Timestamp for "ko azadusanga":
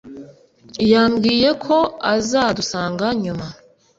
1.65-3.05